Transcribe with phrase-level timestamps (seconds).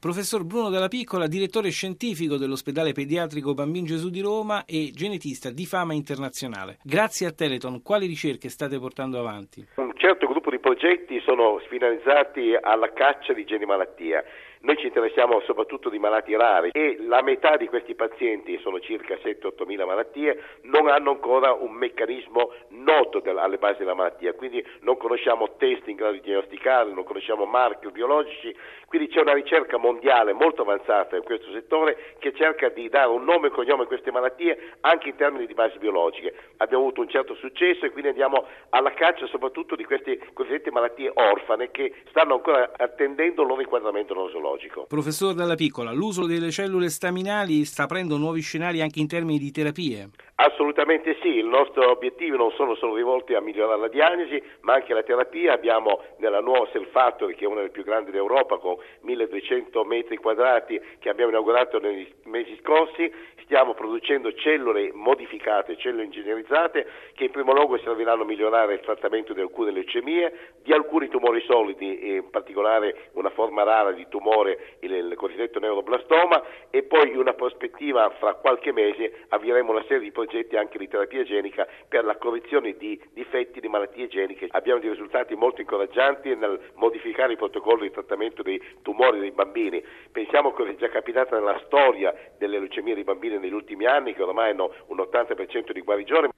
[0.00, 5.66] Professor Bruno Dalla Piccola, direttore scientifico dell'ospedale pediatrico Bambin Gesù di Roma e genetista di
[5.66, 6.78] fama internazionale.
[6.82, 9.62] Grazie a Teleton, quali ricerche state portando avanti?
[9.74, 14.24] Un certo gruppo di progetti sono finalizzati alla caccia di geni malattia.
[14.62, 19.14] Noi ci interessiamo soprattutto di malati rari e la metà di questi pazienti, sono circa
[19.14, 24.98] 7-8 mila malattie, non hanno ancora un meccanismo noto alle basi della malattia, quindi non
[24.98, 28.54] conosciamo test in grado di diagnosticare, non conosciamo marchi biologici,
[28.86, 33.24] quindi c'è una ricerca mondiale molto avanzata in questo settore che cerca di dare un
[33.24, 36.34] nome e cognome a queste malattie anche in termini di basi biologiche.
[36.58, 41.10] Abbiamo avuto un certo successo e quindi andiamo alla caccia soprattutto di queste cosiddette malattie
[41.12, 44.86] orfane che stanno ancora attendendo il loro inquadramento nosologico.
[44.86, 49.50] Professor Dalla Piccola, l'uso delle cellule staminali sta aprendo nuovi scenari anche in termini di
[49.50, 50.10] terapie?
[50.42, 54.94] Assolutamente sì, il nostro obiettivo non sono solo rivolti a migliorare la diagnosi, ma anche
[54.94, 55.52] la terapia.
[55.52, 60.16] Abbiamo nella nuova Cell Factory, che è una delle più grandi d'Europa, con 1200 metri
[60.16, 63.12] quadrati, che abbiamo inaugurato negli mesi scorsi,
[63.44, 69.34] stiamo producendo cellule modificate, cellule ingegnerizzate, che in primo luogo serviranno a migliorare il trattamento
[69.34, 74.90] di alcune leucemie, di alcuni tumori solidi, in particolare una forma rara di tumore, il,
[74.90, 80.10] il cosiddetto neuroblastoma, e poi in una prospettiva fra qualche mese avvieremo una serie di
[80.10, 84.46] progetti progetti anche di terapia genica per la correzione di difetti di malattie geniche.
[84.50, 89.82] Abbiamo dei risultati molto incoraggianti nel modificare i protocolli di trattamento dei tumori dei bambini.
[90.12, 94.22] Pensiamo che è già capitato nella storia delle leucemie dei bambini negli ultimi anni, che
[94.22, 96.28] ormai hanno un 80% di guarigione.